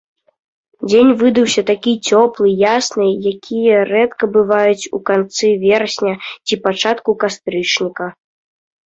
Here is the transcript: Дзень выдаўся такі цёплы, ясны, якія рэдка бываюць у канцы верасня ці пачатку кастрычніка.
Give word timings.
Дзень 0.89 1.09
выдаўся 1.17 1.61
такі 1.71 1.91
цёплы, 2.11 2.53
ясны, 2.77 3.05
якія 3.31 3.83
рэдка 3.91 4.29
бываюць 4.37 4.89
у 4.99 5.01
канцы 5.09 5.47
верасня 5.65 6.13
ці 6.47 6.55
пачатку 6.65 7.11
кастрычніка. 7.25 8.05